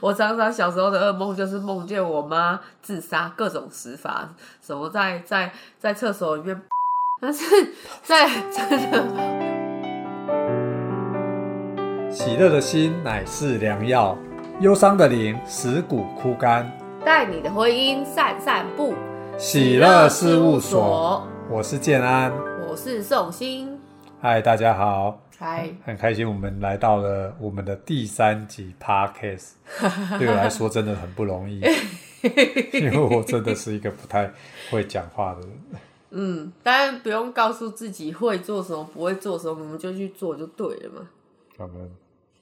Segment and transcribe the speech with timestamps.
[0.00, 4.28] 我常常小时候的噩梦就是梦见我妈自杀，各种死法，
[4.60, 6.62] 什么在在在厕所里面，
[7.20, 7.44] 但是
[8.02, 9.04] 在真的
[12.10, 14.16] 喜乐的心乃是良药，
[14.60, 16.70] 忧伤的灵使骨枯干。
[17.04, 18.94] 带你的婚姻散散步。
[19.36, 22.32] 喜乐事务所，我是建安。
[22.68, 23.78] 我是宋欣。
[24.20, 29.54] 嗨，大家好，嗨， 很开心我们来到了我们的第三集 podcast。
[30.16, 31.58] 对我来说真的很不容易，
[32.72, 34.30] 因为我真的是一个不太
[34.70, 35.50] 会讲话的人。
[36.10, 41.08] 嗯，当然不用告诉自己会做什么，不会做什么，我们就去做就对了嘛。
[41.56, 41.90] 我们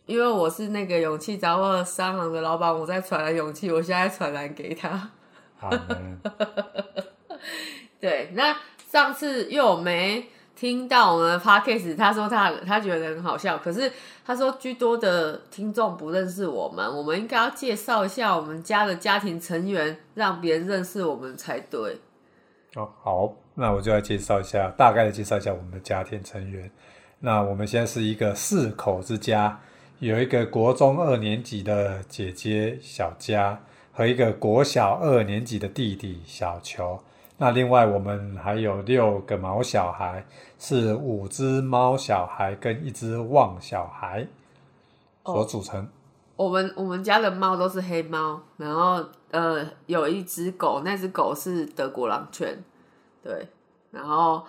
[0.04, 5.10] 因为我是那个勇气杂货商行的老板，我在传来勇气，我现在传来给他。
[5.56, 5.98] 好的
[7.98, 8.54] 对，那
[8.90, 10.26] 上次又没
[10.60, 13.90] 听到我们的 podcast，他说他他觉得很好笑，可是
[14.26, 21.98] 他说居多的听众不认识我们，我们应该要介绍一下我们家的家庭成员，让别人认识我们才对。
[22.74, 26.70] 哦，好，那我就来介绍一下，大概的介绍一下我们的家庭成员。
[27.20, 29.58] 那我们现在是一个四口之家，
[30.00, 33.58] 有一个国中二年级的姐姐小佳，
[33.94, 37.02] 和一个国小二年级的弟弟小球。
[37.42, 40.26] 那另外我们还有六个毛小孩，
[40.58, 44.26] 是五只猫小孩跟一只旺小孩
[45.24, 45.88] 所组成。
[46.36, 52.62] 我们我们家的猫都是黑猫，然后呃有一只狗，那只狗是德国狼犬，
[53.22, 53.48] 对，
[53.90, 54.44] 然后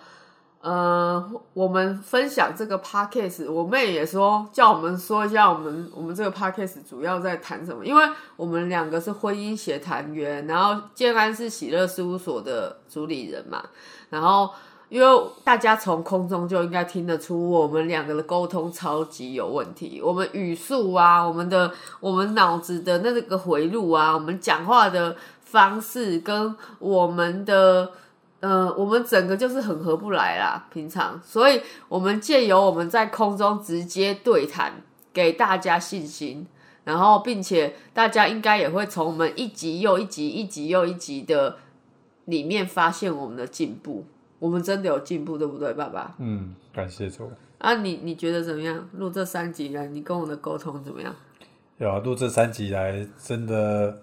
[0.62, 8.02] 呃我们分享这个 podcast，我妹也说叫我们说一下我们我们这个 podcast 主要在谈什么，因为
[8.36, 13.62] 我们两个是婚姻协谈员，然后建安是喜乐事务所的主理人嘛，
[14.08, 14.48] 然后。
[14.88, 20.02] 因为大家从空中就应该听得出，我们两个的沟通超级有问题。
[20.04, 27.90] 我们语速啊，我们的我们脑子的那个回路啊，我们讲话的方式跟我们的
[28.42, 30.66] 呃，我们整个就是很合不来啦。
[30.72, 34.82] 平常，所以我们借由我们在空中直接对谈，
[35.12, 36.44] 给大家信心，
[36.82, 41.56] 然后并且大家应该也会从我们一集又一集、一集又一集的
[42.24, 44.04] 里面发现我们的进步。
[44.40, 46.16] 我们真的有进步，对不对，爸爸？
[46.18, 47.30] 嗯，感谢主。
[47.58, 48.88] 啊，你你觉得怎么样？
[48.98, 51.14] 录这三集来，你跟我的沟通怎么样？
[51.78, 54.02] 有啊，录这三集来，真的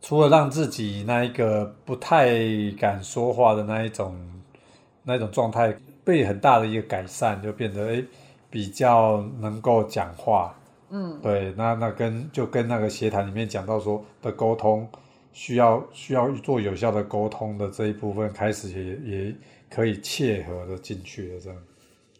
[0.00, 2.34] 除了让自己那一个不太
[2.78, 4.16] 敢说话的那一种
[5.02, 5.74] 那一种状态
[6.04, 8.04] 被很大的一个改善，就变得诶
[8.50, 10.54] 比较能够讲话。
[10.90, 14.88] 嗯，对，那那跟就跟那个协谈里面讲到说的沟通，
[15.32, 19.34] 需要需要做有效的沟通的这一部分，开始也也。
[19.68, 21.58] 可以切合的进去的这样。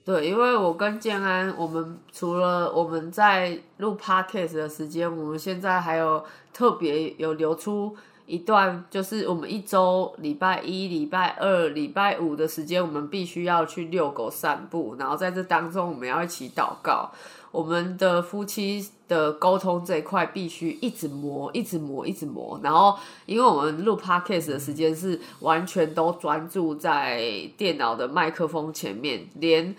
[0.06, 6.24] 对，因为我跟建安，我们除了我们在录 podcast 的时间，我们现在还有
[6.54, 7.92] 特别有留出
[8.24, 17.10] 一段，就是我们一周礼拜一、礼拜二、礼拜五的时间，我们必须要去遛狗散步，然后在这当中，我们要一起祷告。
[17.50, 22.60] 我们的夫妻的沟通这一块必须一直磨，一直磨，一直磨。
[22.62, 29.74] 然后，因为我们录 podcast 的时间是完全都专注在电脑的麦克风前面，连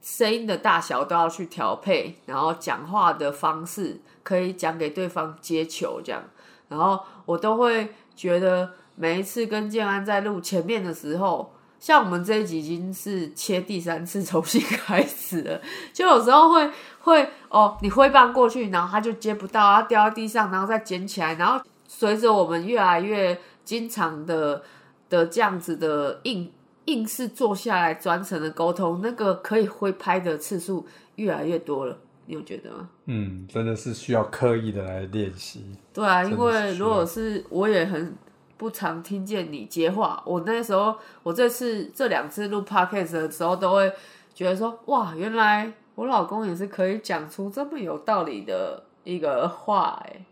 [0.00, 6.22] 声音的大小都要去调配，然后讲话的方式可以讲给对方接球这样。
[6.68, 11.52] 然后我都会觉得每一次跟建安在录前面的时候。
[11.80, 15.58] 像我们这一集已经是切第三次重新开始了，
[15.94, 24.62] 就有时候会会哦，你挥棒过去，然后他就接不到，他掉在地上，然后再捡起来，然后随着我们越来越经常的
[25.08, 26.52] 的这样子的应
[26.90, 30.86] 硬是坐下来专程的沟通，那个可以挥拍的次数
[31.16, 31.96] 越来越多了，
[32.26, 32.90] 你有觉得吗？
[33.06, 35.64] 嗯，真的是需要刻意的来练习。
[35.92, 38.16] 对啊，因为如果是我也很。
[38.60, 43.90] 不常听见你接话，我那时候，我这次这两次录 podcast 的时候，都会
[44.34, 50.26] 觉得说，哇，原来我老公也是可以讲出这么有道理的一个话，哎，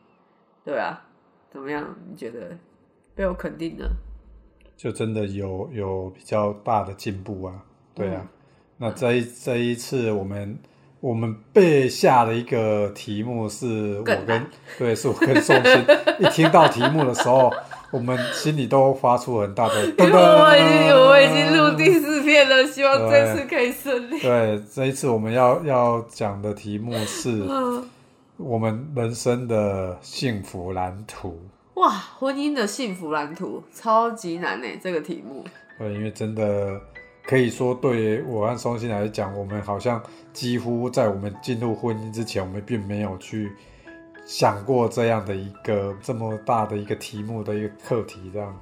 [0.62, 1.02] 对啊，
[1.50, 1.96] 怎么样？
[2.06, 2.54] 你觉得
[3.14, 3.90] 被我肯定了？
[4.78, 7.52] 就真的有有比较大的进步啊，
[7.94, 8.26] 对啊。
[8.78, 10.58] 那这一这一次，我们
[11.00, 14.46] 我们被下的一个题目是我跟
[14.78, 15.84] 对，是我跟宋鑫
[16.20, 17.52] 一听到题目的时候。
[17.90, 24.20] 我们心里都发出很大的， 因为我已经我已经录第四遍了，希望这次可以顺利。
[24.20, 27.42] 对，这一次我们要要讲的题目是
[28.36, 31.40] 我们人生的幸福蓝图。
[31.78, 35.44] 哇，婚姻的幸福蓝图超级难呢，这个题目。
[35.78, 36.80] 对，因为真的
[37.24, 40.02] 可以说，对我和松心来讲，我们好像
[40.32, 43.52] 几乎在我们进入婚姻之前，我们并没有去。
[44.26, 48.54] 想过这样的一个这么大的一个题目的一个课题，这样。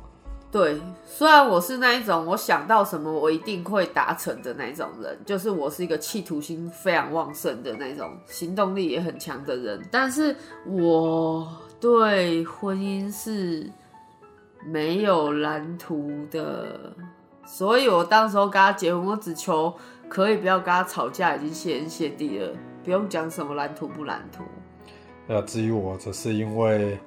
[0.53, 11.45] 对，虽然我是那一种我想到什么我一定会达成的那种人，就是我是一个企图心非常旺盛的那种，行动力也很强的人，但是我
[11.81, 13.71] 对婚姻是
[14.65, 16.95] 没有蓝图的，
[17.45, 19.75] 所以我当时候跟他结婚，我只求
[20.09, 22.53] 可以不要跟他吵架，已经谢天谢地了，
[22.85, 24.43] 不用讲什么蓝图不蓝图。
[25.29, 26.99] 呃，至于我，只是因为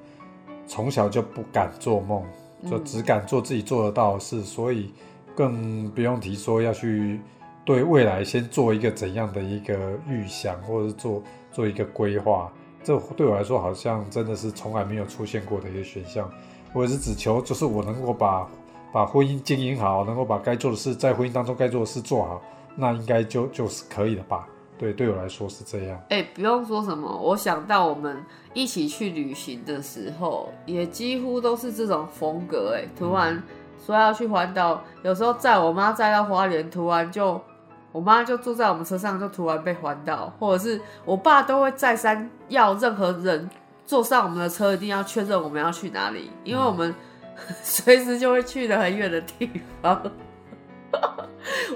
[0.68, 2.24] 从小就不敢做梦。
[2.70, 4.94] 就只敢做自己做得到的事，所以
[5.34, 7.22] 更不用提说要去
[7.64, 11.24] 对未来先做一个怎样的一个预想，或者是做
[11.54, 12.52] 做一个规划。
[12.84, 16.30] 这对我来说好像真的是从来没有出现过的一个选项。
[16.74, 18.48] 我也是只求就是我能够把
[18.92, 22.42] 把婚姻经营好，能够把该做的事在婚姻当中该做的事做好，
[22.76, 24.48] 那应该就就是可以了吧。
[24.78, 26.02] 对，对我来说是这样。
[26.10, 28.18] 哎，不用说什么，我想到我们
[28.54, 32.78] 一起去旅行的时候，也几乎都是这种风格。
[32.78, 33.44] 哎，突然
[33.86, 37.42] 说要去环岛，有时候载我妈载到花莲，突然就
[37.92, 43.50] 我妈就坐在我们车上，就突然被环岛，或者是我爸都会再三要任何人
[43.86, 46.94] 坐上我们的车，一定要确认我们要去哪里，因为我们
[47.64, 49.50] 随时就会去的很远的地
[49.82, 50.02] 方。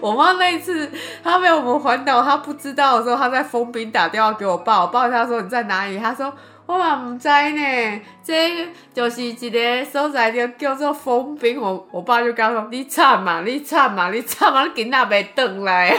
[0.02, 0.90] 我妈那一次，
[1.24, 5.98] 她被我们环岛，她不知道的时候，她在封冰打电话给我爸，我爸他说你在哪里？
[5.98, 6.34] 她说
[6.66, 11.60] 我嘛唔知呢，这就是一个所在叫叫做封冰。
[11.62, 15.90] 我我爸就跟他说你惨嘛，你惨嘛，你惨嘛，你今仔没等来。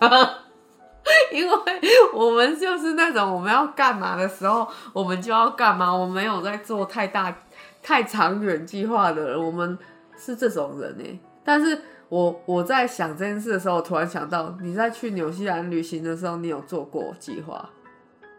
[1.32, 1.54] 因为
[2.12, 7.34] 我们就是那种我们要干嘛的时候，我们就要干嘛，我没有在做太大、
[7.82, 9.78] 太长远计划的人，我们
[10.16, 11.20] 是这种人呢。
[11.44, 11.80] 但是。
[12.10, 17.68] 我我在想这件事的时候，突然想到你在去纽西兰旅行的时候，你有做过计划？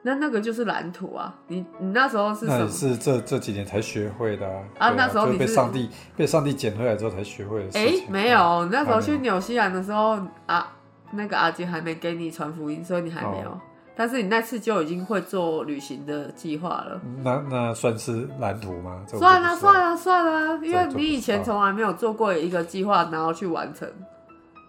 [0.01, 1.35] 那那个就是蓝图啊！
[1.47, 2.67] 你你那时候是什么？
[2.69, 4.63] 是这这几年才学会的啊！
[4.77, 7.79] 啊那时候你被上帝被上帝捡回来之后才学会的。
[7.79, 10.73] 哎，没有，那时候去纽西兰的时候啊，
[11.11, 13.59] 那个阿杰还没给你传福音，所以你还没有。
[13.93, 19.03] 但是你那次就已经会做旅行的计划了，那那算是蓝图吗？
[19.05, 23.85] 算了算了算了，因为你以前从来没有做过一个计划，然后去完成，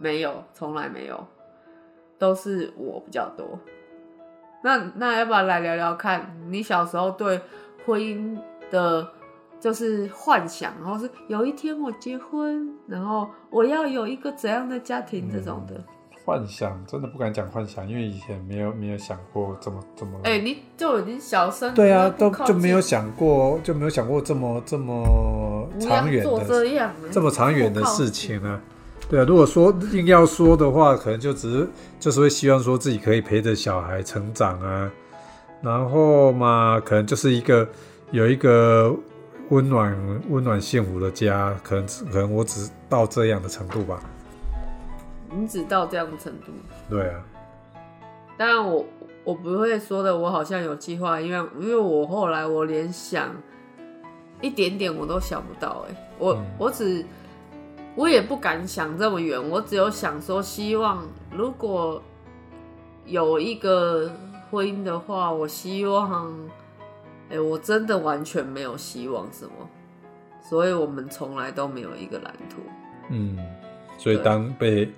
[0.01, 1.25] 没有，从来没有，
[2.19, 3.57] 都是我比较多。
[4.63, 7.41] 那那要不要来聊聊看你小时候对
[7.85, 8.39] 婚姻
[8.71, 9.09] 的，
[9.59, 15.83] 就是幻想，然后是有一天我结婚，然后我要有一个怎样的家庭这种的。
[16.23, 20.13] 幻想真的不敢讲幻想，因为以前没有没有想过这么这么。
[20.23, 26.31] 哎，你就已经小生对啊，都就没有想过，就没有想过这么这么长远的
[27.11, 28.61] 这么长远的事情啊。
[29.11, 31.69] 对啊，如果说硬要说的话，可能就只是
[31.99, 34.89] 就是会希望说自己可以陪着小孩成长啊，
[35.61, 37.69] 然后嘛，可能就是一个
[38.13, 38.95] 有一个
[39.49, 44.01] 温暖温暖幸福的家，可能可能我只到这样的程度吧。
[45.29, 46.53] 你只到这样的程度，
[46.89, 47.21] 对啊。
[48.39, 48.87] 当然，我
[49.25, 53.29] 我不会说的，我好像有计划，因为因为我后来我连想
[54.41, 57.05] 一点点我都想不到，哎，我我只
[58.01, 62.03] 我也不敢想这么远，我只有想说，希望如果
[63.05, 64.11] 有一个
[64.51, 66.35] 婚姻的话，我希望，
[67.29, 69.53] 哎，我真的完全没有希望什么，
[70.41, 72.63] 所以我们从来都没有一个蓝图。
[73.11, 73.37] 嗯，
[73.99, 74.91] 所以当被。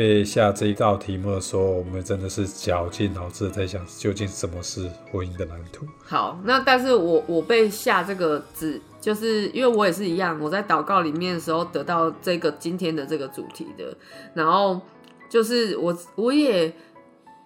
[0.00, 5.84] 被下这一道题目的时候，我们真的是绞尽脑汁在想，究竟什么是婚姻的蓝图？
[6.02, 13.94] 好，那但是我我被下这个字，就是因为我也是一样，我在祷告里面的时候得到这个今天的这个主题的，
[14.32, 14.80] 然后
[15.28, 16.72] 就是我我也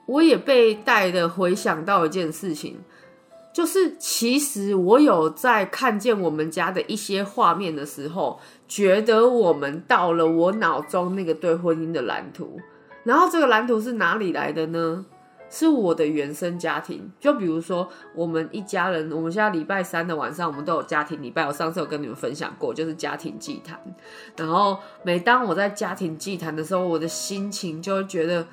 [0.06, 2.78] 我也被带的回想到一件事情。
[3.54, 12.58] 就是其实我有在看见我们家的一些画面的时候，觉得我们到了我脑中那个对婚姻的蓝图。
[13.04, 15.06] 然后这个蓝图是哪里来的呢？
[15.48, 17.12] 是我的原生家庭。
[17.20, 21.46] 就比如说我们一家人，我们现在礼拜三的晚上，我们都有家庭礼拜。
[21.46, 23.80] 我上次有跟你们分享过，就是家庭祭坛。
[24.36, 28.44] 然后每当我在家庭祭坛的时候，我的心情就会觉得。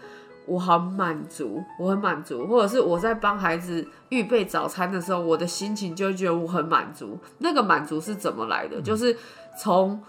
[0.48, 7.18] 我很满足，我很满足，或者是我在帮孩子预备早餐的时候，我的心情就觉得我很满足。
[7.38, 8.82] 那个满足是怎么来的？
[8.82, 9.16] 就是
[9.58, 10.02] 从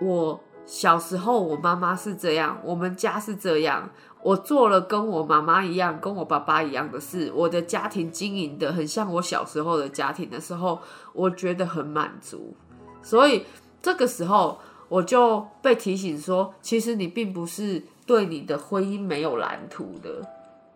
[0.00, 3.88] 我小时候，我妈妈是这样，我们家是这样，
[4.22, 10.80] 我做了跟我妈妈一样、跟我爸爸一样的事，我的家庭经营的很像我小时候的家庭的时候，
[11.12, 12.56] 我觉得很满足。
[13.02, 13.44] 所以
[13.82, 17.82] 这个时候，我就被提醒说，其实你并不是。
[18.06, 20.22] 对你的婚姻没有蓝图的，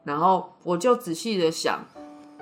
[0.05, 1.85] 然后我就仔细的想，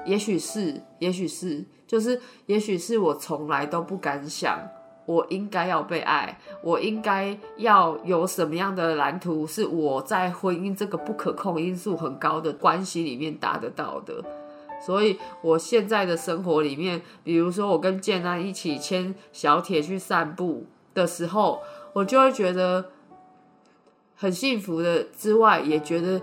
[0.07, 4.59] 也许是，也许是，就是也许是我从来都不敢想，
[5.05, 14.25] 我应该要被爱，我应该要有什么样的蓝图，是我在婚姻这个不可控因素很高的关系里面达得到的。
[14.81, 21.61] 所以我现在的生活里面，比如说我跟建安一起牵小铁去散步的时候，
[21.93, 22.91] 我就会觉得
[24.19, 25.05] 很幸福的。
[25.17, 26.21] 之外，也觉得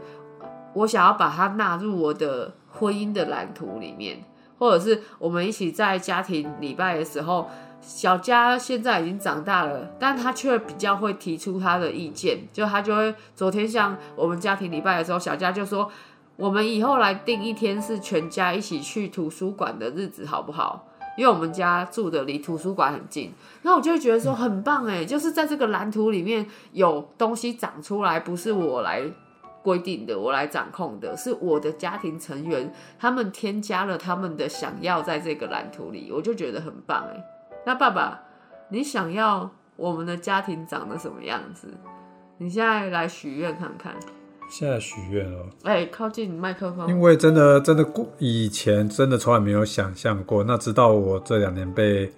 [0.74, 4.24] 我想要把它纳入我的婚姻的蓝图里面，
[4.60, 7.50] 或者是我们一起在家庭礼拜的时候，
[7.82, 15.90] 小佳现在已经长大了，但他却比较会提出他的意见，就他就会昨天像我们家庭礼拜的时候，小佳就说。
[16.38, 20.86] 我们以后来定一天是全家一起去图书馆的日子，好不好？
[21.18, 23.32] 因为我们家住的离图书馆很近，
[23.62, 29.02] 那我就会觉得说很棒哎，就是在这个蓝图里面有东西长出来，不是我来
[29.64, 37.24] 规定的，我来掌控的，是我的家庭成员他们添加了他们的想要在这个蓝图里，我就觉得很棒哎。
[37.66, 38.22] 那爸爸，
[38.70, 41.74] 你想要我们的家庭长得什么样子？
[42.38, 43.96] 你现在来许愿看看。
[44.48, 46.88] 现在许愿哦，哎，靠近麦克风。
[46.88, 50.44] 因为真的，真的过以前真的从来没有想象过。
[50.44, 52.10] 那直到我这两年被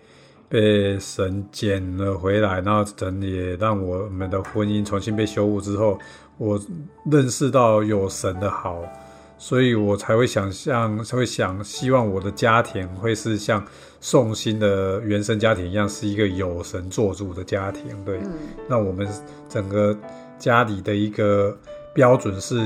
[0.50, 5.98] 被神捡了回来，然后神也让我们的婚姻重新被修复之后，
[6.38, 6.60] 我
[7.10, 8.84] 认识到有神的好，
[9.38, 13.66] 所以我才会想象，才会想希望我的家庭会是像
[14.00, 17.84] 宋鑫的原生家庭一样，是一个有神做主的家庭。
[18.06, 18.20] 对，
[18.70, 19.08] 那我们
[19.50, 19.98] 整个
[20.38, 21.58] 家里的一个。
[21.98, 22.64] 标准是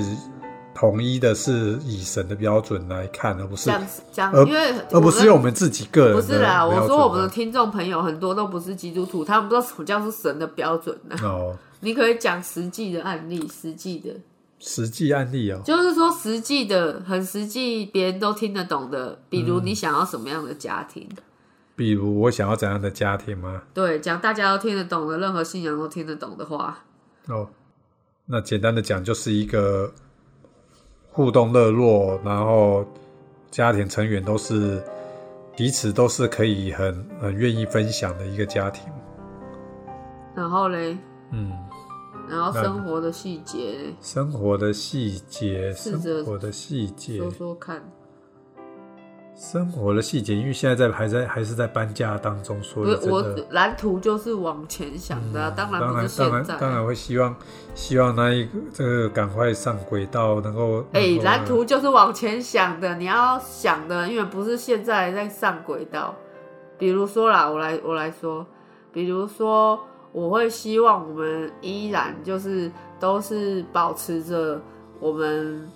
[0.76, 3.72] 统一的，是以神的标准来看，而不是
[4.12, 6.16] 讲，因为而不是用我们自己个人。
[6.18, 11.16] 不是啦，我说我们的听众朋友很多都不是基督徒，他们不知道什么叫做神的标准呢。
[11.24, 14.10] 哦，你可以讲实际的案例，实际的，
[14.60, 19.18] 实际案例哦，就是说实际的，很实际，别人都听得懂的。
[19.30, 21.08] 比如你想要什么样的家庭？
[21.78, 23.62] 比如我想要怎样的家庭吗？
[23.74, 26.80] 对，讲大家都听得懂的，任何信仰都听得懂的话。
[27.30, 27.48] 哦。
[28.32, 29.92] 那简单的讲，就是一个
[31.12, 32.86] 互动热络，然后
[33.50, 34.82] 家庭成员都是
[35.58, 38.90] 彼此都是可以很很愿意分享的一个家庭。
[40.34, 40.98] 然后嘞，
[41.34, 41.52] 嗯，
[42.30, 47.84] 然后生活的细节，生活的细节，生活的细节，说说看。
[49.42, 57.36] 生活的细节，因为现在在还在还是在搬家当中，所以我蓝图就是往前想的，当然当然当然当然会希望
[57.74, 66.14] 希望那一个这个赶快上轨道，能够哎，蓝图就是往前想的，你要想的，因为不是现在在上轨道。
[66.78, 68.46] 比如说啦，我来我来说，
[68.94, 69.80] 比如说
[70.12, 74.62] 我会希望我们依然就是都是保持着
[75.00, 75.68] 我们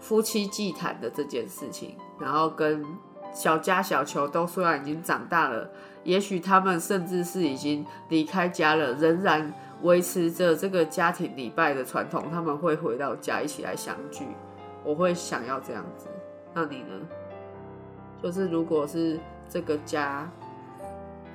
[0.00, 1.94] 夫妻祭坛的这件事情。
[2.18, 2.84] 然后跟
[3.32, 5.70] 小家小球都虽然已经长大了，
[6.04, 12.24] 也许他们甚至是已经离开家了，仍然维持着这个家庭礼拜的传统。
[12.30, 14.26] 他们会回到家一起来相聚。
[14.82, 16.06] 我会想要这样子。
[16.54, 16.94] 那你呢？
[18.22, 20.26] 就是如果是这个家，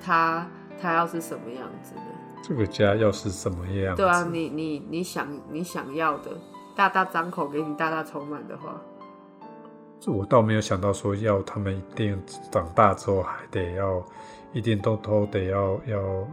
[0.04, 0.46] 他
[0.80, 2.02] 他要是什么样子呢？
[2.42, 3.94] 这个家要是什么样？
[3.94, 6.32] 对啊，你你你想你想要的，
[6.74, 8.80] 大大张口给你大大充满的话。
[10.04, 14.04] 这我倒没有想到说要他们一定长大之后还得要
[14.52, 16.28] 一定都都得要要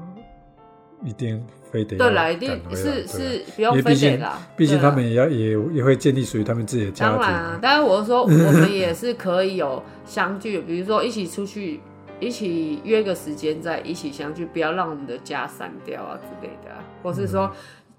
[1.05, 4.39] 一定非得对啦，一定是是不用非得啦。
[4.57, 7.19] 毕竟他们也要也也会建立属于他们自己的家庭。
[7.19, 11.79] 当然啊，但是我说 我们也是可以有相聚，比如说一起出去，
[12.19, 16.71] 一起约个时间再一起相聚，不要让我们的家散掉啊之类的，
[17.03, 17.51] 或是说。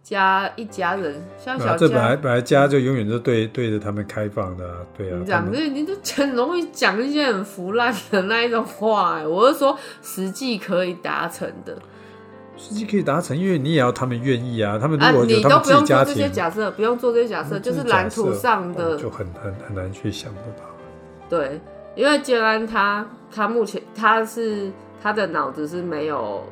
[0.02, 5.16] 家一家人，像小这本来本来家就永远都对对着他们开放的，对啊。
[5.20, 11.76] 你讲这你都很容易讲一些很腐烂的那一种话， 我是说实际可以达成的。
[12.56, 14.78] 实际可以达成，因为你也要他们愿意啊。
[14.78, 20.64] 他们如果你都不用做这些假设，不用做这些假设，就是蓝图上的就很很很难去想得到。
[21.28, 21.60] 对，
[21.94, 24.70] 因为建安他他目前他是
[25.02, 26.44] 他的脑子是没有。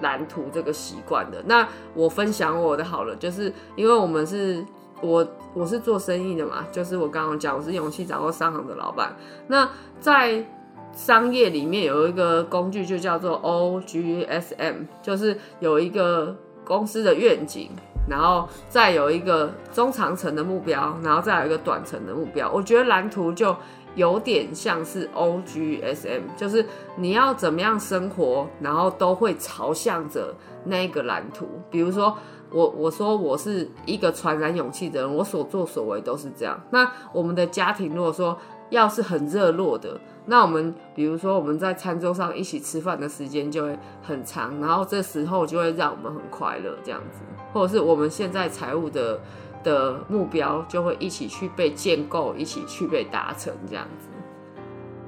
[0.00, 4.64] 蓝图这个习惯的，那我分享我的好了，就是因为我们是
[5.00, 9.14] 我我是做生意的嘛，就是我刚刚讲我是勇气掌握商行的老板。
[9.48, 10.44] 那在
[10.92, 17.70] 商业里面有一个工具就叫做 OGSM，就是有一个公司的愿景，
[18.08, 22.50] 然后再有一个中长程的目标，然后再有一个短程的目标。
[22.52, 23.54] 我觉得蓝图就。
[23.96, 26.64] 有点像是 O G S M，就是
[26.96, 30.32] 你要怎么样生活，然后都会朝向着
[30.64, 31.48] 那个蓝图。
[31.70, 32.16] 比如说，
[32.50, 36.60] 我我说我是一个传染勇气的人，我所作所为都是这样。
[36.70, 38.38] 那我们的家庭如果说
[38.70, 47.20] 要是很热络的，那我们比如说我们在餐桌上一起吃饭的时间就会很长，然后这时候就会让我们很快乐这样子，
[47.52, 49.20] 或者是我们现在财务的
[49.66, 54.08] 的目标就会一起去被建构，一起去被达成这样子。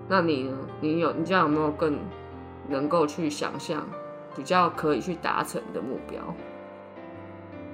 [0.08, 0.58] 那你呢？
[0.80, 1.98] 你有你这样有没有更
[2.68, 3.86] 能够去想象
[4.34, 6.20] 比较可以去达成的目标？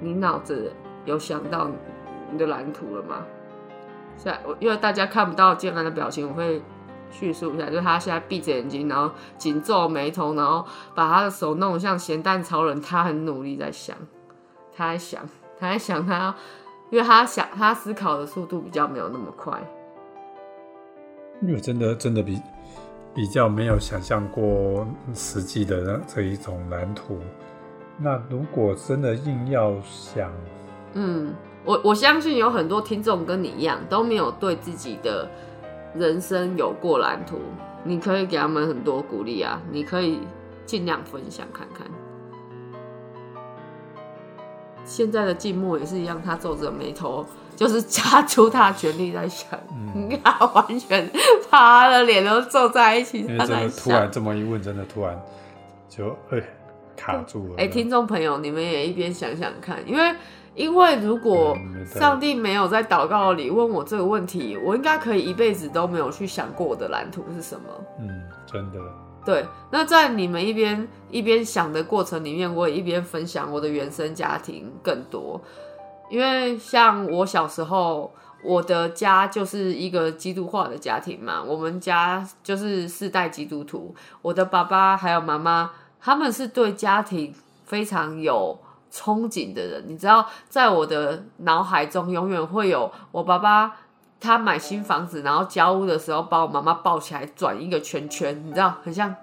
[0.01, 0.71] 你脑子
[1.07, 1.71] 有想到
[2.31, 3.25] 你的蓝图了吗？
[4.19, 6.61] 现在我因为大家看不到建安的表情，我会。
[7.11, 12.81] 叙述一下，就是他现在闭着眼睛，然后紧皱眉头，然后把他的手弄得像咸蛋超人。
[12.81, 13.97] 他很努力在想，
[14.77, 15.23] 他在想，
[15.57, 16.35] 他在想他要，
[16.95, 19.61] 因为他想他思考的速度比较没有那么快。
[21.43, 22.41] 因为真的真的比
[23.13, 27.19] 比较没有想象过实际的这一种蓝图。
[27.99, 30.31] 那如果真的硬要想，
[30.93, 31.35] 嗯，
[31.65, 35.29] 我我相信有很多听众跟你一样都没有对自己的。
[35.97, 37.39] 人生有过蓝图，
[37.83, 39.61] 你可以给他们很多鼓励啊！
[39.71, 40.21] 你可以
[40.65, 41.87] 尽量分享看看。
[44.85, 47.25] 现在的静默也是一样，他皱着眉头，
[47.57, 49.59] 就是加出他的全力在想。
[49.95, 51.11] 你看，完全
[51.51, 53.27] 把他的脸都皱在一起。
[53.27, 55.21] 真的突然这么一问，真的突然
[55.89, 56.43] 就哎
[56.97, 57.55] 卡住了。
[57.59, 60.15] 哎，听众朋友，你们也一边想想看，因为。
[60.57, 61.53] 因为如果
[61.85, 67.63] 上帝没有在祷告里问我这个问题，我应该可以一辈子都没有去想过我的蓝图是什么。
[67.99, 68.09] 嗯，
[68.47, 68.79] 真的。
[69.25, 75.41] 对，那在你们一边一边想的过程里面，我也一边分享我的原生家庭更多。
[76.11, 78.13] 因为像我小时候，
[78.43, 88.59] 我的家就是一个基督化的家庭嘛，我们家就是四代基督徒，我的爸爸还有妈妈，他们是对家庭非常有。
[88.97, 93.75] 憧憬的人，你知道，在我的脑海中永远会有我爸爸，
[94.21, 99.15] 他买新房子，然后交屋的时候把我妈妈抱起来转一个圈圈，你知道，很像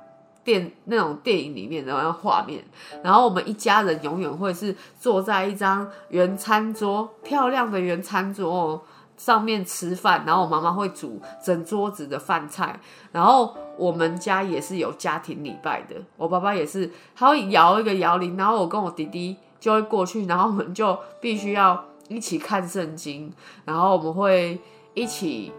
[0.43, 2.63] 电那种电影里面的那画面。
[3.03, 8.83] 然后我们一家人永远会是坐在一张圆餐桌，漂亮的圆餐桌。
[9.17, 12.79] 上面吃饭，然后我妈妈会煮整桌子的饭菜，
[13.11, 19.37] 然后我们家也是有家庭礼拜的，我爸爸也是，他会摇一个摇铃，然后我跟我弟弟。
[19.59, 23.31] 就会过去，然后我们就必须要一起看圣经，
[23.63, 24.59] 然后我们会
[24.93, 25.51] 一起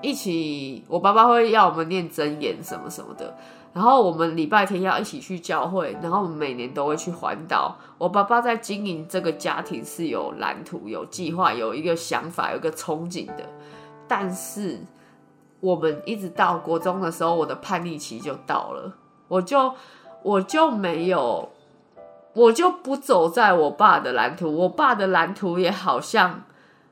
[0.00, 3.36] 一起，我爸爸会要我们念真言什么什么的，
[3.72, 7.76] 然后我们礼拜天要一起去教会，然后我们每年都会去环岛。
[7.98, 13.44] 我爸爸在经营这个家庭是有蓝图、有计划、有一个想法、有一个憧憬的，
[14.06, 14.80] 但是
[15.60, 18.94] 我们一直到国中的时候，我的叛逆期就到了，
[19.28, 19.74] 我就
[20.22, 21.50] 我就没有。
[22.34, 26.42] 我就不走在我爸的蓝图，我爸的蓝图也好像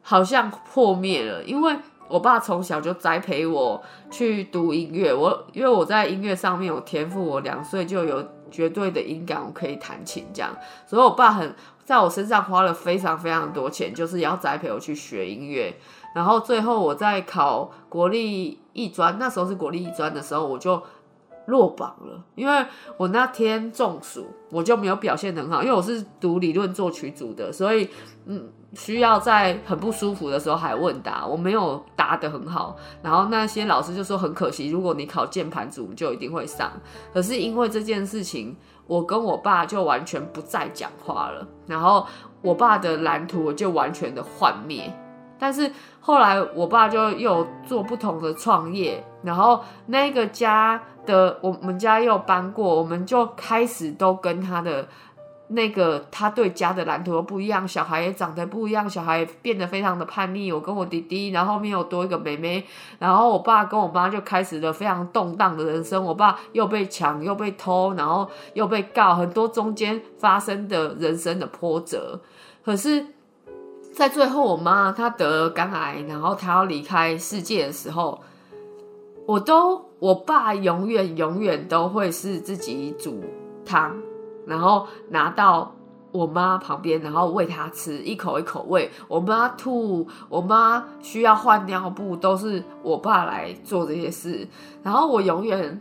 [0.04, 1.74] 好像破灭了，因为
[2.08, 10.54] 我爸从小就栽培我去读音乐，我因为我在音乐上面有天赋，我两岁就有绝对的音感，我可以弹琴这样，
[10.86, 15.74] 所以我爸很在我身上花了非常非常多钱，就是要栽培我去学音乐，
[16.14, 20.82] 然后最后我在考国立艺专，那时候是国立艺专的时候，我就。
[21.46, 22.64] 落榜了，因为
[22.96, 25.62] 我那天中暑，我就没有表现很好。
[25.62, 27.86] 因为我是读理论作曲组的，所以
[28.26, 32.76] 嗯，需要在很不舒服的时候还问答，我没有答得很好。
[33.02, 36.72] 然后那些老师就说很可惜，如果你考键盘组就一定会上。
[37.12, 38.56] 可是因为这件事情，
[38.86, 42.06] 我跟我爸就完全不再讲话了，然后
[42.40, 44.92] 我爸的蓝图就完全的幻灭。
[45.38, 50.82] 但是后来我爸就又做不同的创业，然后那个家。
[51.06, 54.88] 的我们家又搬过，我们就开始都跟他的
[55.54, 60.52] 那个他对家的蓝图不一样，小孩也长得不一样，小孩变得非常的叛逆。
[60.52, 62.64] 我跟我弟弟，然后后面又多一个妹妹，
[62.98, 66.04] 然后我爸跟我妈就开始了非常动荡的人生。
[66.04, 72.20] 我爸又被抢，又被偷，然后又被告，很多中间发生的人生的波折。
[72.64, 73.06] 可是，
[73.92, 78.20] 在最后，我妈她得了肝癌，然后她要离开世界的时候。
[79.26, 83.24] 我都，我爸永远永远都会是自己煮
[83.64, 83.96] 汤，
[84.46, 85.74] 然后拿到
[86.12, 88.90] 我妈旁边，然后喂她吃，一口一口喂。
[89.08, 94.46] 我妈吐，我妈需要换尿布，都是我爸来做这些事。
[94.82, 95.80] 然后我永远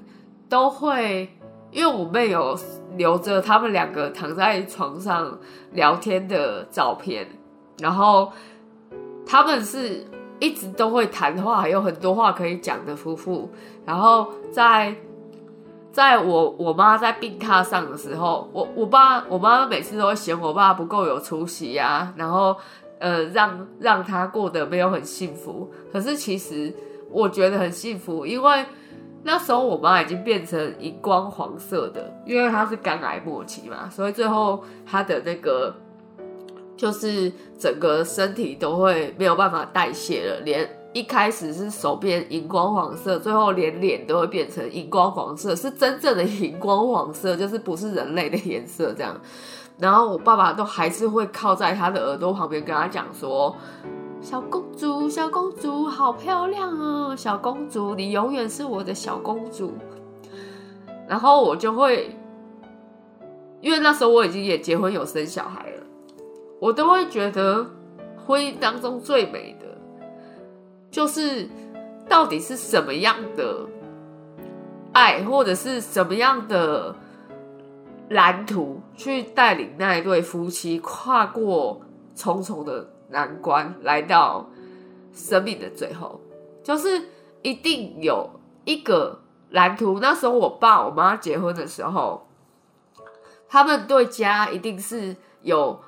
[0.50, 1.30] 都会，
[1.72, 2.58] 因为我妹有
[2.98, 5.38] 留着他们两个躺在床上
[5.72, 7.28] 聊天的照片，
[7.80, 8.32] 然后
[9.26, 10.06] 他们是。
[10.40, 13.50] 一直都会谈话，还有很多话可以讲的夫妇。
[13.86, 14.94] 然后在
[15.94, 22.58] 在我我妈在病榻上的时候，我我爸我妈每次都会嫌我爸不够有出息呀，然后
[22.98, 25.72] 呃让让他过得没有很幸福。
[25.92, 26.74] 可是其实
[27.12, 28.66] 我觉得很幸福，因为
[29.22, 35.76] 那时候我妈已经变成荧光黄色的，因为她是肝癌末期嘛，所以最后她的那个
[36.76, 49.20] 就是整个身体都会没有办法代谢了，连一开始是手变荧光黄色，最后连脸都会变成荧光黄色，是真正的荧光黄色，就是不是人类的颜色这样。
[49.80, 53.56] 然后我爸爸都还是会靠在他的耳朵旁边跟他讲说。
[54.22, 57.14] 小公主，小公主，好漂亮哦！
[57.14, 59.74] 小公主，你永远是我的小公主。
[61.10, 62.16] 然后我就会，
[63.60, 65.84] 因为那时候我已经也结婚有生小孩了，
[66.62, 67.66] 我都会觉得
[68.26, 69.63] 婚姻当中最美的，
[70.94, 71.50] 就是
[72.08, 73.66] 到底是什么样的
[74.94, 76.96] 爱，或者是什么样的
[78.10, 81.82] 蓝图，去带领那一对夫妻跨过
[82.16, 82.94] 重重的。
[83.10, 84.50] 难关来到
[85.14, 86.20] 生命的最后，
[86.64, 87.10] 就是
[87.44, 88.28] 一定有
[88.66, 90.00] 一个蓝图。
[90.00, 92.26] 那时候我爸我妈结婚的时候，
[93.48, 95.80] 他们对家一定是有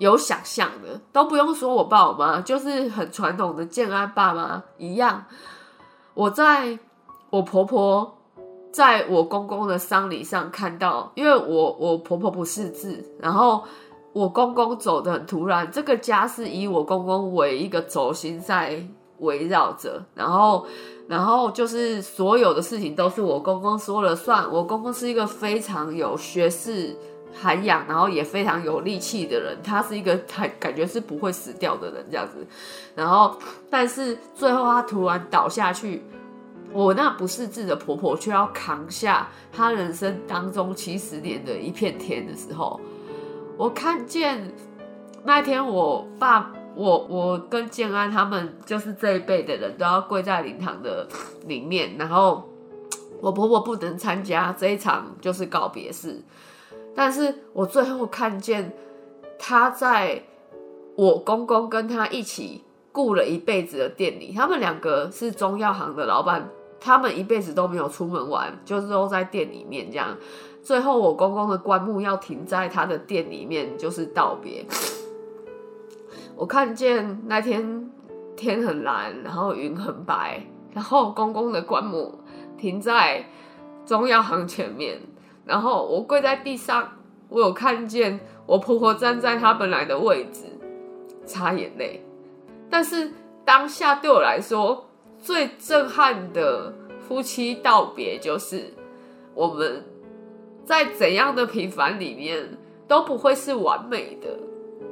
[0.00, 5.24] 有想象的，都不用说我爸我妈，就是很传统的建安爸妈一样。
[6.14, 6.78] 我在
[7.30, 8.18] 我婆婆
[8.72, 13.62] 在我公公的丧礼上看到，因为我我婆婆不识字，然后。
[14.12, 18.84] 我公公走的很突然，这个家是以我公公为一个轴心在
[19.20, 20.66] 围绕着，然后，
[21.06, 24.52] 然后就是所有的事情都是我公公说了算。
[24.52, 26.96] 我公公是一个非常有学识
[27.32, 32.46] 涵养，然后也非常有力气的人，他是一个他感觉是不会死掉的人这样子。
[32.94, 33.36] 然后，
[33.70, 36.02] 但是最后他突然倒下去，
[36.72, 42.80] 我那不识字的婆婆却要扛下他人生当中七十年的一片天的时候。
[43.56, 44.52] 我看见
[45.22, 51.06] 那天，我爸、我、我跟建安他们，就是这一辈的人都要跪在灵堂的
[51.46, 52.48] 里面，然后
[53.20, 56.22] 我婆婆不能参加这一场就是告别式，
[56.94, 58.72] 但是我最后看见
[59.38, 60.22] 他在
[60.96, 66.50] 我公公跟他一起雇了一辈子的店里，他们两个是中药行的老板，
[66.80, 70.16] 他们一辈子都没有出门玩，就是都在店里面这样。
[70.62, 74.66] 最后，我公公的棺木要停在他的店里面，就是道别。
[76.36, 77.90] 我看见那天
[78.36, 82.18] 天很蓝，然后云很白，然后公公的棺木
[82.58, 83.24] 停在
[83.86, 85.00] 中药行前面，
[85.50, 86.92] 然后我跪在地上，
[87.28, 90.44] 我有看见我婆婆站在她本来的位置
[91.26, 92.06] 擦眼泪。
[92.70, 93.10] 但是
[93.44, 98.72] 当下对我来说最震撼的夫妻道别，就是
[99.34, 99.84] 我们。
[100.62, 104.28] 在怎样的平凡里面都不会是完美的，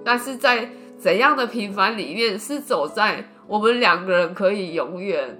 [0.05, 5.39] 但是在怎样的平凡里面是走在我们两个人可以永远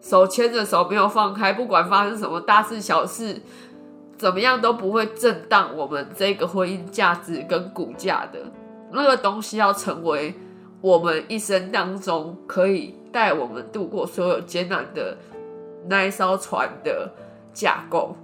[0.00, 3.42] 手牵着手没有放开，不管发生什么大事小事，
[4.16, 8.38] 怎么样都不会震荡我们这个婚姻价值跟骨架的
[8.92, 10.34] 那个东西，要成为
[10.80, 15.16] 我们一生当中可以带我们度过所有艰难的
[15.88, 17.12] 那一艘船的
[17.52, 18.16] 架构。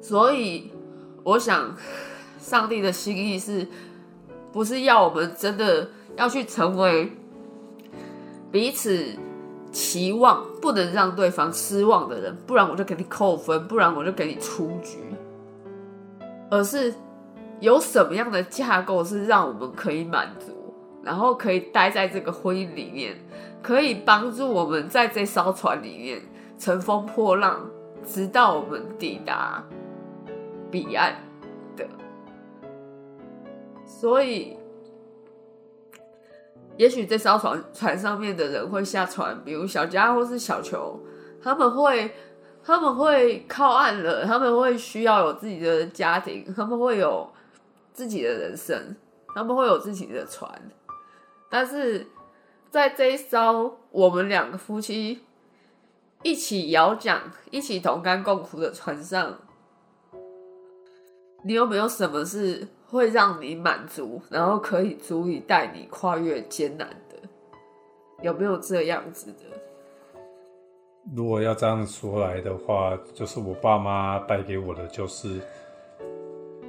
[0.00, 0.70] 所以，
[1.24, 1.74] 我想，
[2.38, 3.66] 上帝的心意是，
[4.52, 7.12] 不是要我们真的要去成为
[8.52, 9.04] 彼此
[9.76, 14.96] 期望不能让对方失望的人，不然我就给你扣分，不然我就给你出局。
[16.50, 16.94] 而是
[17.60, 23.18] 有什么样的架构是让我们可以满足，然后可以待在这个婚姻里面，
[23.62, 26.22] 可以帮助我们在这艘船里面
[26.58, 27.68] 乘风破浪，
[28.02, 29.62] 直到我们抵达。
[30.70, 31.14] 彼岸
[31.76, 31.86] 的，
[33.84, 34.56] 所以，
[36.76, 41.00] 也许这艘船船上面的人会下船，比如小佳或是小球，
[41.42, 42.14] 他们会
[42.62, 47.30] 他们会靠岸了，他们会需要有自己的家庭，他们会有
[47.92, 48.96] 自己的人生，
[49.34, 50.50] 他们会有自己的船，
[51.48, 52.06] 但是
[52.70, 55.24] 在这一艘我们两个夫妻
[56.22, 59.38] 一起摇桨、一起同甘共苦的船上。
[61.42, 67.16] 你有没有什么是会让你满足，然后可以足以带你跨越艰难的？
[68.22, 69.42] 有没有这样子的？
[71.14, 75.40] 如果要这样说来的话，就是我爸妈带给我的，就是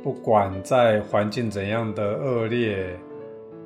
[0.04, 3.00] 不管在环境怎样的恶劣、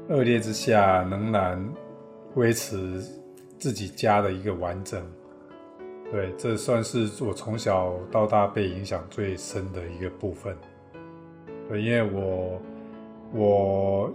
[0.07, 1.61] 恶劣之下，仍然
[2.35, 3.01] 维持
[3.59, 5.03] 自己家的一个完整。
[6.09, 10.55] 对，这算是我从小到大被影响最深的一个部分。
[11.77, 12.61] 因为我
[13.33, 14.13] 我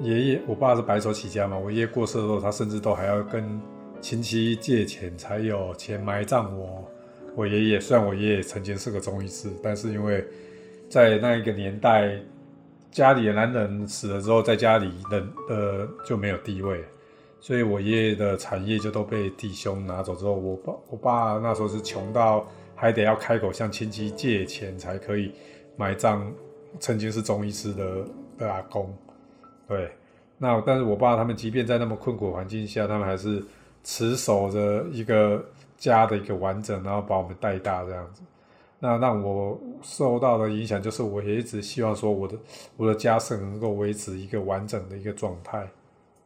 [0.00, 3.60] 爷爷我爸是白手起家嘛，我爷爷过世的时候，他甚至都还要跟
[4.00, 6.84] 亲戚借钱才有钱埋葬我
[7.34, 7.80] 我爷爷。
[7.80, 10.24] 虽然我爷爷曾经是个中医师，但是因为
[10.88, 12.16] 在那一个年代，
[12.90, 16.84] 家里的男人死了之后，在家里人呃就没有地位，
[17.40, 25.32] 所以我爷爷的产业就都被弟兄拿走之后，我爸我爸那时候是穷到还得要开口向亲戚借钱才可以
[25.76, 26.32] 埋葬
[26.80, 28.04] 曾经是中医师的
[28.38, 28.94] 的阿公。
[29.66, 29.92] 对，
[30.38, 33.42] 那但是我爸他们即便在那么困苦环境下，他们还是
[33.82, 35.44] 持守着一个
[35.76, 38.22] 家的一个完整，然后把我们带大这样子。
[38.80, 42.36] 那让我受到的影响就是，我也一直希望说，我的
[42.76, 45.66] 我的家是能够维持一个完整的一个状态。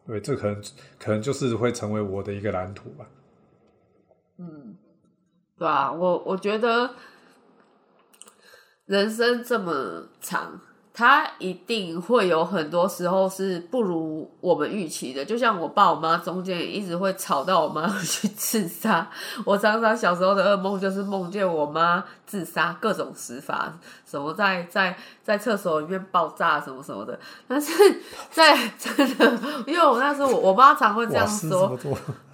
[0.05, 0.63] 对，这可能
[0.99, 3.07] 可能就是会成为我的一个蓝图吧。
[4.39, 4.77] 嗯，
[5.57, 6.91] 对啊，我我觉得
[8.89, 10.61] 人生这么长。
[10.95, 19.09] 他一定会有很多时候是不如我们预期的，就像我爸我妈中间也一直会吵到我妈去自杀。
[19.45, 23.73] 我常常小时候的噩梦就是梦见我妈自杀，各种死法，
[24.05, 27.17] 什么在在在厕所里面爆炸什么什么的。
[27.47, 27.73] 但是
[28.33, 31.79] 在真的，因为我那时候我我妈常会这样说，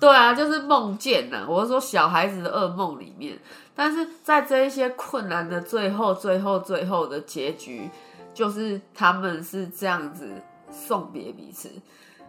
[0.01, 1.45] 对啊，就是梦见呐。
[1.47, 3.39] 我是说小孩子的噩梦里面，
[3.75, 7.91] 但是在这一些困难的最后、最后、最后的结局。
[8.35, 10.29] 就是他们是这样子
[10.69, 11.71] 送别彼此，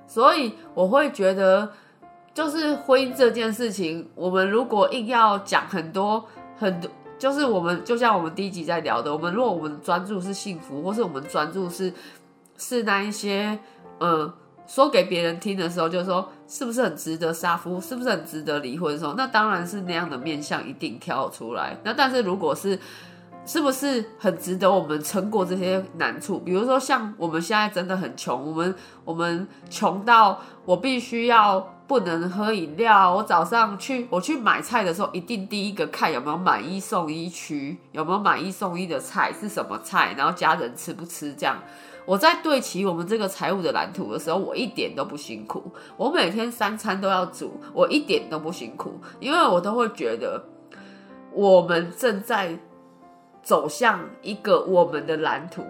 [0.05, 1.67] 所以我会觉得，
[2.31, 6.23] 就是婚姻这件事情，我们如果硬要讲很多
[6.60, 11.91] 很多，就是我们就像我们第一集在聊的，我们如果我们专注是幸福，或是我们专注是
[12.55, 13.58] 是那一些，
[13.99, 14.31] 嗯，
[14.67, 21.78] 说给别人听的时候，就是说是不是很值得杀夫，是不是很值得离婚的时候，那当然是那样的面相一定挑出来。
[21.84, 22.80] 那但是如果是
[23.45, 26.39] 是不是很值得我们撑过这些难处？
[26.39, 33.13] 比如说，像我们现在真的很穷，我们我们穷到我必须要不能喝饮料。
[33.13, 41.56] 我早上去我去买菜的时候，一定第一个看有没有买一送一区，有没有买一送一的菜是什么菜，然后家人吃不吃这样。
[42.05, 45.63] 我在对齐我们这个财务的蓝图的时候，我一点都不辛苦。
[45.97, 50.43] 我每天三餐都要煮，我一点都不辛苦，因为我都会觉得
[51.31, 52.57] 我们正在。
[53.45, 55.63] 走向一个我们的蓝图，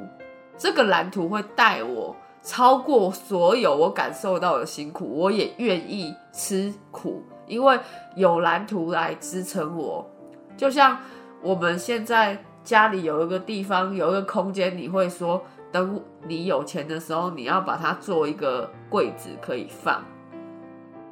[0.57, 7.77] 这个蓝图会带我超过所有我感受到的辛苦，我也愿意吃苦，因为
[8.15, 10.09] 有蓝图来支撑我。
[10.55, 10.97] 就像
[11.41, 20.03] 我们现在家里有一个地方，有一个空间，你会说，等你有钱的时候，你要把它做一个柜子可以放。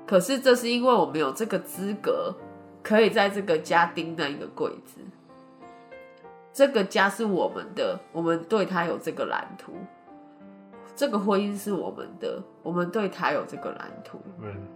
[0.06, 2.34] 可是这是因为我们有这个资格，
[2.82, 5.00] 可以在这个家钉那一个柜子。
[6.52, 9.74] 这个家是我们的，我们对他有这个蓝图。
[10.96, 14.20] 这个婚姻是我们的，我们对他有这个蓝图。
[14.42, 14.68] 嗯，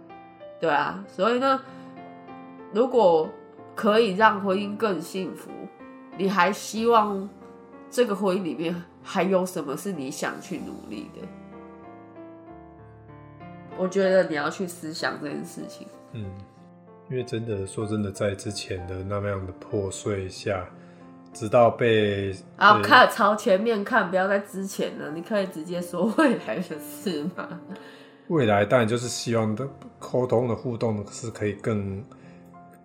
[0.60, 1.60] 对啊，所以呢，
[2.72, 3.28] 如果
[3.76, 5.50] 可以让婚姻更幸福，
[6.18, 7.28] 你还希望
[7.88, 11.26] 这个婚姻里面还有什么是你想去努力的？
[13.78, 15.86] 我觉得你要去思想这件事情。
[16.12, 16.24] 嗯，
[17.08, 20.68] 因为真的说真的，在之前的那么样的破碎下。
[21.32, 25.12] 直到被啊，看朝前面看，不要在之前了。
[25.12, 27.60] 你可以直接说未来的事吗？
[28.28, 32.02] 未来当然就是希望的沟通的互动是可以更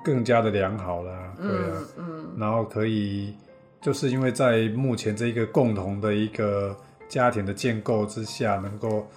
[0.03, 3.35] 更加的良好啦，对啊，嗯，然后可以
[3.81, 6.75] 就是因为在目前这一个共同的一个
[7.07, 9.07] 家庭的建构之下，能够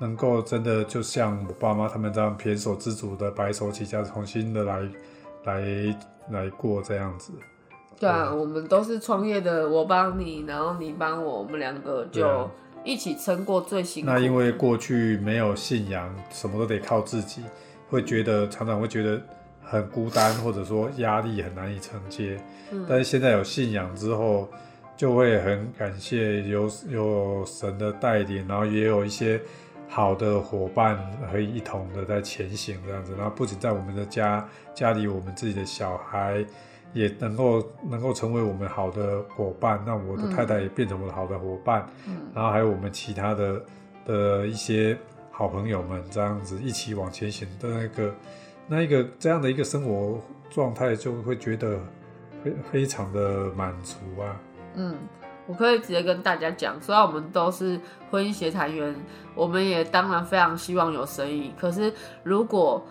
[0.00, 4.88] 能够真的就像我爸妈他们这样胼手自主的白手起家，重新的来
[5.44, 5.96] 来
[6.30, 7.32] 来过这样子。
[7.98, 12.50] 对啊，我们都是创业的，我帮你，然后你帮我，我们两个就
[12.82, 14.10] 一起撑过最辛苦。
[14.10, 17.42] 那因为过去没有信仰，什么都得靠自己，
[17.90, 19.20] 会觉得常常会觉得
[19.70, 22.36] 很孤单，或者说压力很难以承接。
[22.88, 24.48] 但是现在有信仰之后，
[24.96, 29.40] 就会很感谢有有神的带领，然后也有一些
[29.88, 30.98] 好的伙伴
[31.30, 33.14] 可以一同的在前行这样子。
[33.16, 36.44] 然后不仅在我们的家家里，我们自己的小孩。
[36.92, 43.62] 也能够能够成为我们好的伙伴，那我的太太也变成我的好的伙伴，嗯，然后还有我们其他的
[44.04, 44.98] 的一些
[45.30, 48.12] 好朋友们，这样子一起往前行的那个
[48.70, 51.80] 那一个这样的一个生活状态，就会觉得
[52.44, 54.40] 非非常的满足啊。
[54.74, 54.96] 嗯，
[55.48, 57.80] 我可以直接跟大家讲，虽然我们都是
[58.12, 58.94] 婚姻协谈员，
[59.34, 62.86] 我们也当然非常希望有生意，可是如果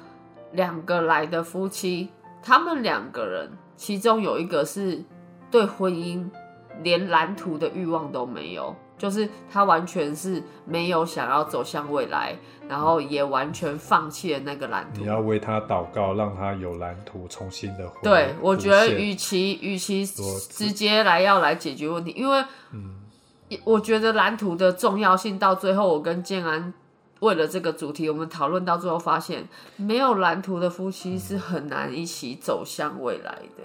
[0.51, 2.09] 两个来的夫妻，
[2.43, 3.49] 他们两个人。
[3.79, 5.01] 其中有一个是
[5.49, 6.29] 对婚姻
[6.83, 12.35] 连蓝图的欲望都没有，就是他完全是没有想要走向未来，
[12.67, 15.07] 然后也完全放弃了那个蓝图你。
[15.07, 22.43] 要为他祷告，让他有蓝图重新的对，我觉得与与其与其直接来要来解决问题，因为，
[23.63, 26.71] 我觉得蓝图的重要性到最后，我跟建安
[27.21, 33.63] 为了这个主题，我们讨论到最后发现，没有蓝图的夫妻是很难一起走向未来的。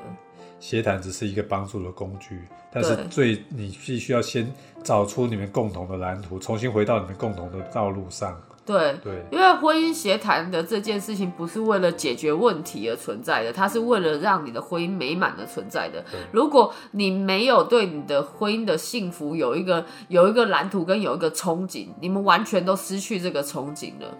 [0.64, 2.40] 协谈只是一个帮助的工具，
[2.72, 4.50] 但是最你必须要先
[4.82, 8.40] 找出你们共同的蓝图，重新回到你们共同的道路上。
[8.64, 16.02] 对，对，因为婚姻协谈的这件事情不是为了解决问题而存在的，它是为了让你的婚姻美满的存在的。
[16.32, 24.16] 如果你没有对你的婚姻的幸福有一个有一个蓝图跟有一个憧憬，你们完全都失去这个憧憬了。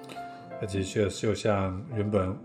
[0.60, 2.36] 而且确就像原本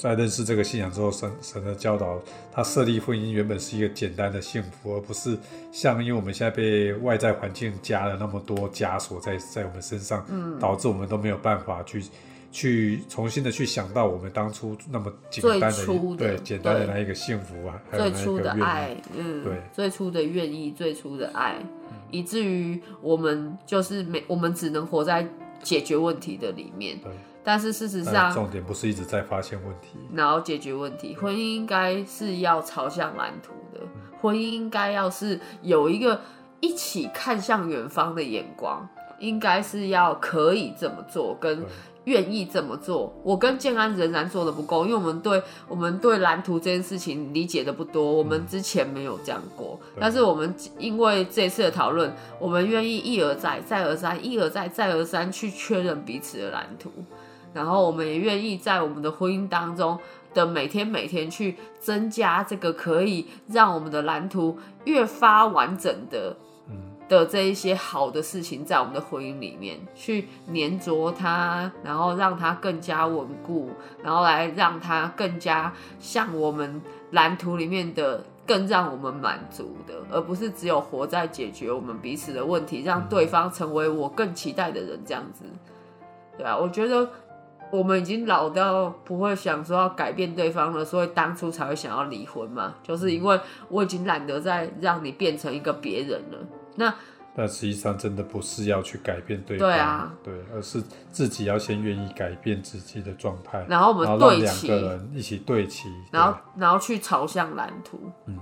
[0.00, 2.18] 在认识这个信仰之后，神神的教导，
[2.50, 5.38] 他设立婚姻原本是一个简单的幸福，而不是
[5.70, 12.02] 像因为我们现在被外在环境加了那么多枷锁在在我们身上，嗯，导致我们都没有办法去
[12.50, 15.86] 去重新的去想到我们当初那么简单的
[16.16, 19.52] 对简单的那一个幸福啊，还有最初的爱，嗯，对。
[19.70, 21.56] 最初的愿意，最初的爱，
[22.10, 25.28] 以至于我们就是没，我们只能活在
[25.62, 26.98] 解决问题的里面。
[27.02, 31.16] 对，但是事实上，重点不是一直在发现问题，然后解决问题。
[31.16, 33.80] 婚姻应该是要朝向蓝图的，
[34.20, 36.20] 婚姻应该要是有一个
[36.60, 38.86] 一起看向远方的眼光，
[39.18, 41.66] 应该是要可以这么做，跟对
[42.04, 43.14] 愿意这么做。
[43.22, 49.78] 我跟建安仍然做的不够，因为我们对我们对蓝图这件事情理解的不多，我们之前没有这样过。
[49.98, 56.90] 但是我们因为这次的讨论，我们愿意一而再、再而三、一而再、再而三去确认彼此的蓝图。
[57.52, 59.98] 然后我们也愿意在我们的婚姻当中
[60.34, 66.36] 的每天每天去增加这个可以让我们的蓝图越发完整的，
[67.08, 73.70] 的这一些好的事情，在我们的婚姻里面去粘着它，然后让它更加稳固，
[74.02, 78.24] 然后来让它更加像我们蓝图里面的。
[78.46, 85.44] 更让我们满足的，而不是只有活在解决我们彼此的问题，让对方成为我更期待的人，这样子。
[86.36, 87.08] 对啊，我觉得
[87.72, 96.38] 我们已经老到不会想说要改变对方了，所以当初才会想要离婚嘛，就是因为我已经懒得再让你变成一个别人了。
[96.76, 96.94] 那
[97.32, 108.00] 但实际上真的不是要去改变对方，对啊，对，而是自己要先愿意改变自己的状态，然后我们对齐个人一起对齐，然后然后去朝向蓝图。
[108.26, 108.36] 嗯，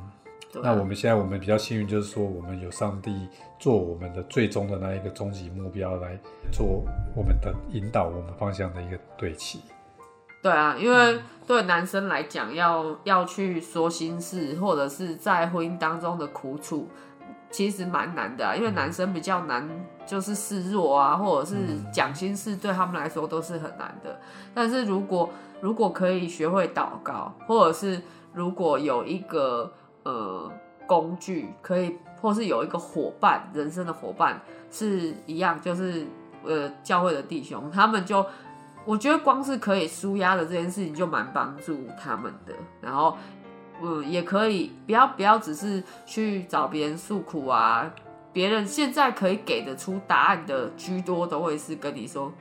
[0.53, 6.19] 对啊那我们现在我们比较幸运，就是说我们有上帝做我们的最终的那一个终极目标来
[6.51, 6.83] 做
[7.15, 9.61] 我们的引导我们方向的一个对齐。
[10.41, 16.89] 对啊，因为对男生来讲，要要去说心事，或者是在婚姻当中的苦楚，
[17.51, 18.55] 其实蛮难的、啊。
[18.55, 19.69] 因为男生比较难，
[20.07, 21.57] 就是示弱啊，或者是
[21.93, 24.19] 讲心事，对他们来说都是很难的。
[24.55, 25.29] 但是如果
[25.61, 28.01] 如果可以学会祷告，或者是
[28.33, 29.73] 如果有一个
[30.05, 30.51] 呃
[30.87, 36.07] 工具，可以，或是有一个伙伴，人生的伙伴是一样，就是
[36.45, 38.25] 呃教会的弟兄，他们就
[38.85, 43.17] 我觉得光是可以舒压的这件事情就蛮帮助他们的，然后
[43.83, 47.91] 嗯也可以不要不要只是去找别人诉苦啊，
[48.33, 52.33] 别人现在可以给得出答案的居多都会是跟你说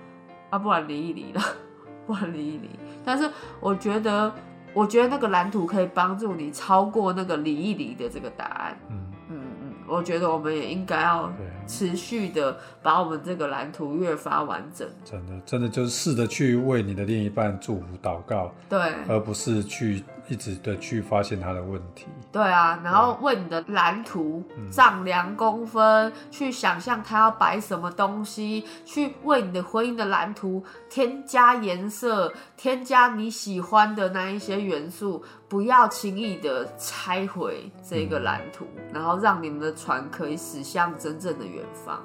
[0.50, 1.42] 啊，不然离一离了，
[2.08, 2.70] 不然离一离。
[3.04, 4.34] 但是我觉得，
[4.78, 8.78] 我觉得那个蓝图可以帮助你超过那个离一离的这个答案。
[8.90, 8.96] 嗯
[9.30, 11.32] 嗯嗯，我觉得我们也应该要
[11.66, 14.88] 持续的把我们这个蓝图越发完整。
[15.04, 22.08] 真的，真的就是试着去为你的另一半祝福祷告，对而不是去一直的去发现他的问题。
[22.32, 42.04] 对啊，然后为你的蓝图丈量公分，去想象他要摆什么东西，去为你的婚姻的蓝图添加颜色，添加你喜欢的那一些元素，不要轻易的拆毁这个蓝图，然后让你们的船可以驶向真正的远方。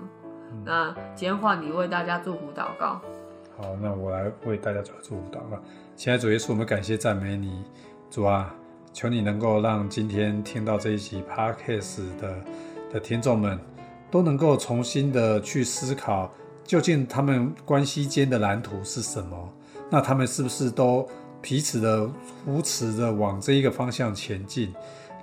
[0.64, 3.00] 那今天换你为大家祝福祷告。
[3.56, 5.60] 好，那我来为大家做祝福祷告。
[5.96, 7.64] 亲爱的主耶稣，我们感谢赞美你，
[8.12, 8.54] 主啊，
[8.92, 12.36] 求你能够让今天听到这一集 podcast 的
[12.92, 13.58] 的听众们，
[14.10, 16.30] 都能够重新的去思考，
[16.62, 19.48] 究竟他们关系间的蓝图是什么？
[19.88, 21.08] 那他们是不是都
[21.40, 22.06] 彼此的
[22.44, 24.70] 扶持着往这一个方向前进？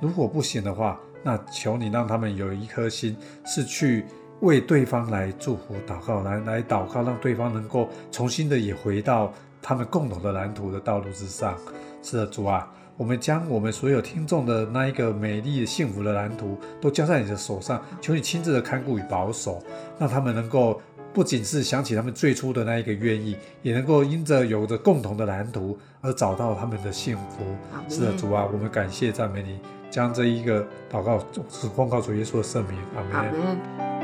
[0.01, 3.15] 如果不行的话，那求你让他们有一颗心
[3.45, 4.03] 是去
[4.39, 9.31] 为对方来祝福祷告，来来祷告，让对方能够重新的也回到
[9.61, 11.55] 他们共同的蓝图的道路之上。
[12.01, 19.63] 是的，主啊，我们将我们所有听众的那一个美丽幸福的蓝图都交在你的手上，求你亲自的看顾与保守，
[19.97, 20.81] 让他们能够
[21.13, 27.45] 不仅是想起他们最初的那一个愿意，也能够因着有着共同的蓝图而找到他们的幸福。
[27.87, 31.17] 是的，主啊，我们感谢赞美你，将这一个祷告
[31.49, 33.98] 是奉告主耶稣的圣名，阿门。